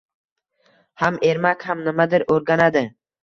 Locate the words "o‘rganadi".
2.37-2.85